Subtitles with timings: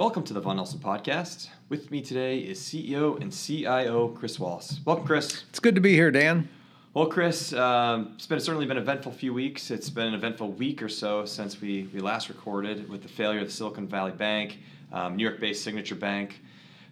[0.00, 1.50] Welcome to the Vaughan Nelson Podcast.
[1.68, 4.80] With me today is CEO and CIO Chris Wallis.
[4.86, 5.44] Welcome, Chris.
[5.50, 6.48] It's good to be here, Dan.
[6.94, 9.70] Well, Chris, um, it's been certainly been an eventful few weeks.
[9.70, 13.40] It's been an eventful week or so since we, we last recorded with the failure
[13.40, 14.60] of the Silicon Valley Bank,
[14.90, 16.40] um, New York-based Signature Bank,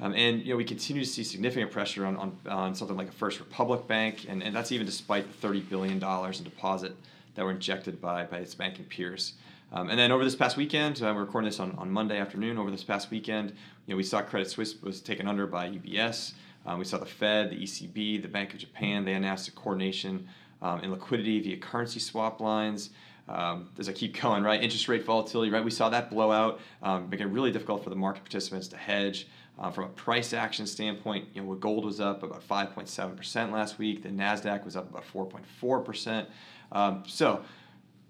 [0.00, 3.08] um, and you know we continue to see significant pressure on, on, on something like
[3.08, 6.94] a First Republic Bank, and, and that's even despite the thirty billion dollars in deposit
[7.34, 9.32] that were injected by by its banking peers.
[9.74, 12.58] Um, and then over this past weekend, uh, we're recording this on, on Monday afternoon.
[12.58, 13.50] Over this past weekend,
[13.86, 16.34] you know we saw Credit Suisse was taken under by UBS.
[16.66, 19.06] Um, we saw the Fed, the ECB, the Bank of Japan.
[19.06, 20.28] They announced a coordination
[20.60, 22.90] um, in liquidity via currency swap lines.
[23.30, 26.60] Um, as I keep going, right, interest rate volatility, right, we saw that blow out,
[26.82, 29.26] um, making it really difficult for the market participants to hedge.
[29.58, 34.02] Uh, from a price action standpoint, you know, gold was up about 5.7% last week.
[34.02, 36.26] The Nasdaq was up about 4.4%.
[36.72, 37.42] Um, so,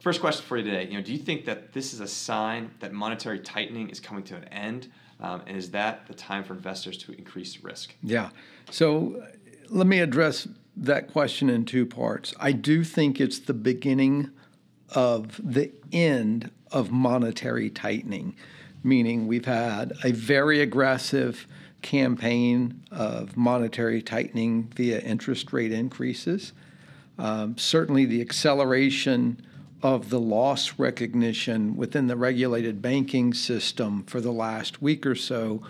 [0.02, 2.72] first question for you today, you know, do you think that this is a sign
[2.80, 4.90] that monetary tightening is coming to an end?
[5.20, 7.94] Um, and is that the time for investors to increase risk?
[8.02, 8.30] Yeah.
[8.70, 9.24] So
[9.68, 12.34] let me address that question in two parts.
[12.40, 14.30] I do think it's the beginning
[14.90, 18.34] of the end of monetary tightening,
[18.82, 21.46] meaning we've had a very aggressive
[21.82, 26.52] campaign of monetary tightening via interest rate increases.
[27.18, 29.40] Um, certainly, the acceleration
[29.82, 35.62] of the loss recognition within the regulated banking system for the last week or so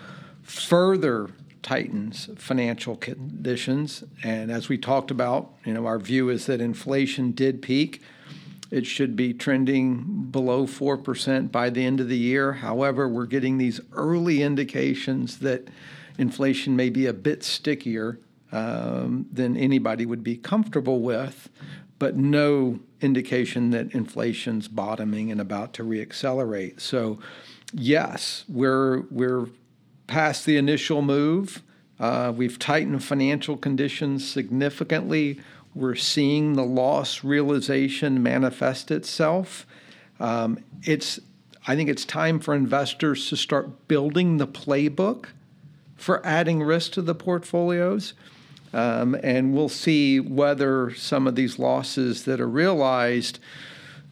[0.43, 1.29] further
[1.63, 4.03] tightens financial conditions.
[4.21, 8.01] And as we talked about, you know, our view is that inflation did peak.
[8.69, 12.53] It should be trending below 4% by the end of the year.
[12.53, 15.67] However, we're getting these early indications that
[16.17, 18.19] inflation may be a bit stickier
[18.51, 21.49] um, than anybody would be comfortable with,
[22.03, 26.81] but no indication that inflation's bottoming and about to reaccelerate.
[26.81, 27.17] So,
[27.71, 29.47] yes, we're we're
[30.07, 31.63] past the initial move.
[32.01, 35.39] Uh, we've tightened financial conditions significantly.
[35.73, 39.65] We're seeing the loss realization manifest itself.
[40.19, 41.21] Um, it's
[41.65, 45.27] I think it's time for investors to start building the playbook
[45.95, 48.13] for adding risk to the portfolios.
[48.73, 53.39] Um, and we'll see whether some of these losses that are realized,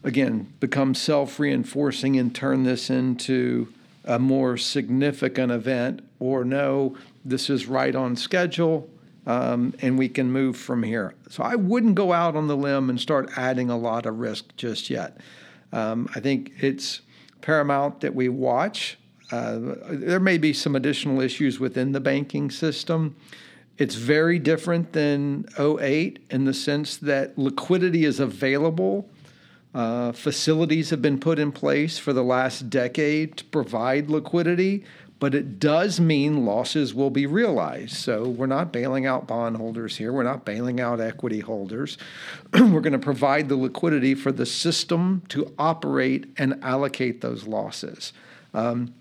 [0.04, 3.72] again, become self reinforcing and turn this into
[4.04, 8.88] a more significant event, or no, this is right on schedule.
[9.24, 11.14] Um, and we can move from here.
[11.30, 14.56] So I wouldn't go out on the limb and start adding a lot of risk
[14.56, 15.16] just yet.
[15.72, 17.02] Um, I think it's
[17.40, 18.98] paramount that we watch.
[19.30, 19.58] Uh,
[19.88, 23.14] there may be some additional issues within the banking system.
[23.78, 29.08] It's very different than 08 in the sense that liquidity is available.
[29.74, 34.84] Uh, facilities have been put in place for the last decade to provide liquidity,
[35.18, 37.94] but it does mean losses will be realized.
[37.94, 40.12] So we're not bailing out bondholders here.
[40.12, 41.96] We're not bailing out equity holders.
[42.52, 48.12] we're going to provide the liquidity for the system to operate and allocate those losses.
[48.52, 48.92] Um,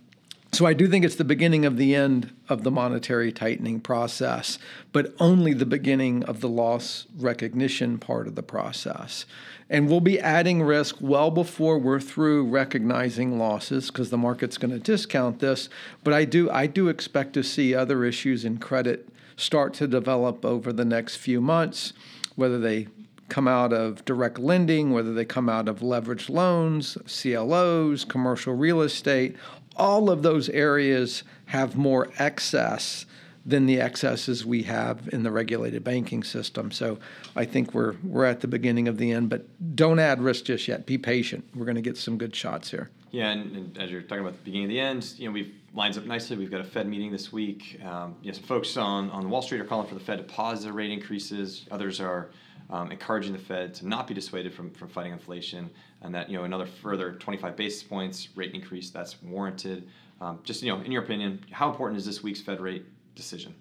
[0.53, 4.59] so I do think it's the beginning of the end of the monetary tightening process,
[4.91, 9.25] but only the beginning of the loss recognition part of the process.
[9.69, 14.72] And we'll be adding risk well before we're through recognizing losses because the market's going
[14.72, 15.69] to discount this.
[16.03, 19.07] But I do I do expect to see other issues in credit
[19.38, 21.94] start to develop over the next few months,
[22.35, 22.88] whether they
[23.29, 28.81] come out of direct lending, whether they come out of leveraged loans, CLOs, commercial real
[28.81, 29.38] estate,
[29.76, 33.06] all of those areas have more excess
[33.46, 36.72] than the excesses we have in the regulated banking system.
[36.72, 37.00] So
[37.36, 39.46] I think we're we're at the beginning of the end, but
[39.76, 40.86] don't add risk just yet.
[40.86, 41.46] Be patient.
[41.56, 42.90] We're going to get some good shots here.
[43.10, 45.54] Yeah, and, and, as you're talking about the beginning of the end, you know we've
[45.74, 46.38] lines up nicely.
[46.38, 47.80] We've got a Fed meeting this week.
[47.84, 50.24] Um, you know, some folks on on Wall Street are calling for the Fed to
[50.24, 51.66] pause their rate increases.
[51.72, 52.30] Others are
[52.72, 55.70] um, encouraging the Fed to not be dissuaded from, from fighting inflation,
[56.02, 59.88] and that you know another further 25 basis points rate increase that's warranted.
[60.20, 62.86] Um, just you know, in your opinion, how important is this week's Fed rate
[63.16, 63.54] decision?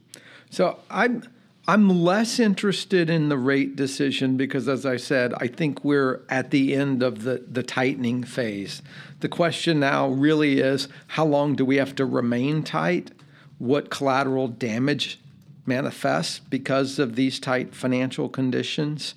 [0.50, 1.24] So I'm
[1.68, 6.50] I'm less interested in the rate decision because, as I said, I think we're at
[6.50, 8.82] the end of the, the tightening phase.
[9.20, 13.12] The question now really is how long do we have to remain tight?
[13.58, 15.20] What collateral damage
[15.70, 19.14] manifests because of these tight financial conditions?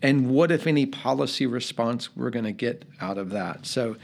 [0.00, 3.66] And what, if any, policy response we're going to get out of that?
[3.66, 3.96] So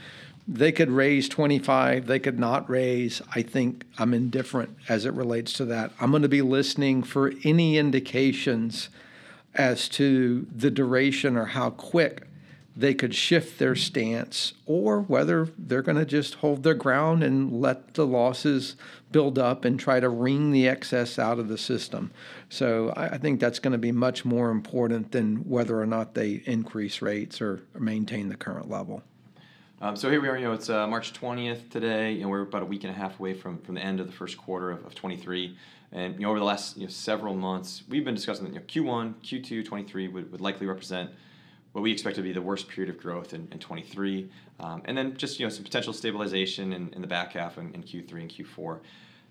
[0.47, 3.21] they could raise 25, they could not raise.
[3.35, 5.91] I think I'm indifferent as it relates to that.
[6.01, 8.89] I'm going to be listening for any indications
[9.53, 12.27] as to the duration or how quick
[12.75, 17.61] they could shift their stance or whether they're going to just hold their ground and
[17.61, 18.75] let the losses
[19.11, 22.11] build up and try to wring the excess out of the system.
[22.49, 26.41] So I, think that's going to be much more important than whether or not they
[26.45, 29.01] increase rates or, maintain the current level.
[29.81, 30.37] Um, so here we are.
[30.37, 32.13] You know, it's uh, March 20th today.
[32.13, 34.05] You know, we're about a week and a half away from, from the end of
[34.05, 35.57] the first quarter of, of 23.
[35.91, 38.83] And you know, over the last you know, several months, we've been discussing that you
[38.83, 41.09] know, Q1, Q2, 23 would, would likely represent
[41.71, 44.29] what we expect to be the worst period of growth in, in 23,
[44.59, 47.73] um, and then just you know some potential stabilization in, in the back half in,
[47.73, 48.79] in Q3 and Q4.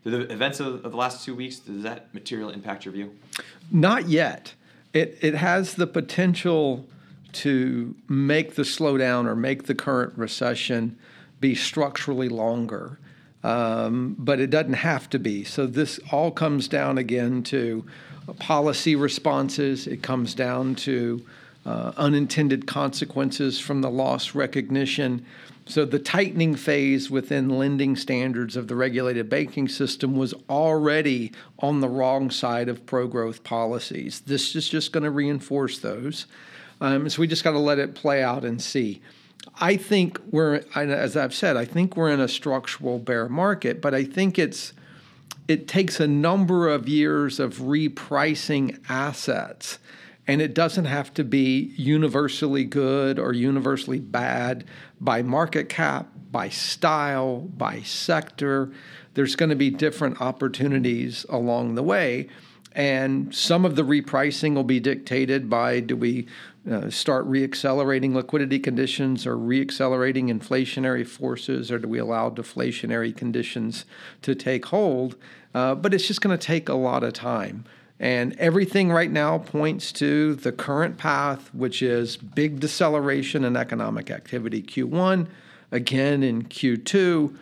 [0.05, 3.15] Do the events of, of the last two weeks does that material impact your view?
[3.71, 4.55] Not yet.
[4.93, 6.87] It it has the potential
[7.33, 10.99] to make the slowdown or make the current recession
[11.41, 12.99] be structurally longer.
[13.43, 15.45] Um, but it doesn't have to be.
[15.45, 17.87] So this all comes down again to
[18.39, 19.87] policy responses.
[19.87, 21.25] It comes down to
[21.67, 25.25] uh, unintended consequences from the loss recognition.
[25.67, 31.81] So, the tightening phase within lending standards of the regulated banking system was already on
[31.81, 34.21] the wrong side of pro growth policies.
[34.21, 36.27] This is just going to reinforce those.
[36.81, 39.03] Um, so, we just got to let it play out and see.
[39.61, 43.95] I think we're, as I've said, I think we're in a structural bear market, but
[43.95, 44.73] I think it's
[45.49, 49.79] it takes a number of years of repricing assets
[50.31, 54.65] and it doesn't have to be universally good or universally bad
[55.01, 58.71] by market cap, by style, by sector.
[59.15, 62.29] There's going to be different opportunities along the way.
[62.77, 66.29] And some of the repricing will be dictated by do we
[66.71, 73.85] uh, start reaccelerating liquidity conditions or reaccelerating inflationary forces, or do we allow deflationary conditions
[74.23, 75.17] to take hold?
[75.53, 77.65] Uh, but it's just going to take a lot of time.
[78.01, 84.11] And everything right now points to the current path, which is big deceleration in economic
[84.11, 85.27] activity Q1,
[85.71, 87.37] again in Q2,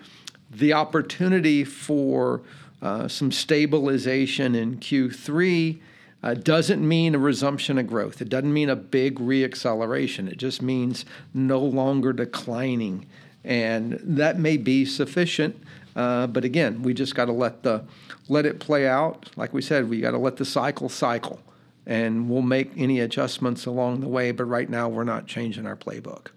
[0.50, 2.43] the opportunity for
[2.82, 5.78] uh, some stabilization in Q3.
[6.20, 8.20] Uh, doesn't mean a resumption of growth.
[8.20, 10.28] It doesn't mean a big reacceleration.
[10.28, 13.06] It just means no longer declining.
[13.44, 15.62] And that may be sufficient.
[15.98, 17.82] Uh, but again, we just got to let the
[18.28, 19.28] let it play out.
[19.36, 21.40] Like we said, we got to let the cycle cycle,
[21.86, 24.30] and we'll make any adjustments along the way.
[24.30, 26.28] But right now, we're not changing our playbook.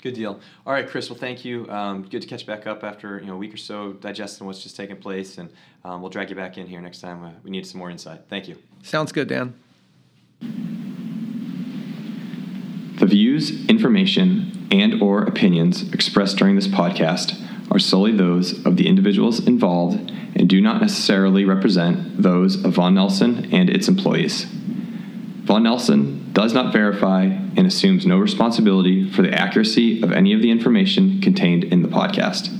[0.00, 0.38] Good deal.
[0.64, 1.10] All right, Chris.
[1.10, 1.68] Well, thank you.
[1.68, 4.62] Um, good to catch back up after you know a week or so digesting what's
[4.62, 5.50] just taken place, and
[5.84, 7.24] um, we'll drag you back in here next time.
[7.24, 8.20] Uh, we need some more insight.
[8.28, 8.58] Thank you.
[8.84, 9.54] Sounds good, Dan.
[13.00, 19.46] The views, information, and/or opinions expressed during this podcast are solely those of the individuals
[19.46, 24.44] involved and do not necessarily represent those of Vaughan Nelson and its employees.
[24.44, 30.42] Vaughan Nelson does not verify and assumes no responsibility for the accuracy of any of
[30.42, 32.56] the information contained in the podcast.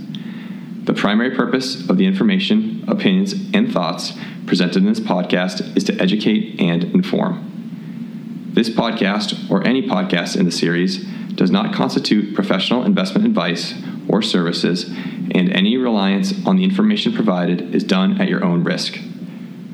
[0.87, 4.13] The primary purpose of the information, opinions, and thoughts
[4.47, 8.51] presented in this podcast is to educate and inform.
[8.53, 11.05] This podcast, or any podcast in the series,
[11.35, 13.75] does not constitute professional investment advice
[14.11, 18.99] or services, and any reliance on the information provided is done at your own risk.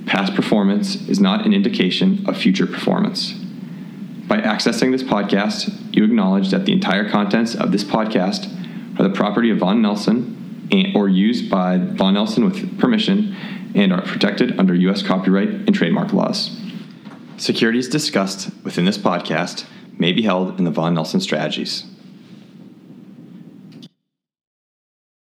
[0.07, 3.33] Past performance is not an indication of future performance.
[4.29, 8.53] By accessing this podcast, you acknowledge that the entire contents of this podcast
[8.99, 13.35] are the property of Vaughan Nelson and, or used by Vaughan Nelson with permission
[13.75, 15.03] and are protected under U.S.
[15.03, 16.59] copyright and trademark laws.
[17.37, 19.67] Securities discussed within this podcast
[19.99, 21.85] may be held in the Vaughan Nelson strategies.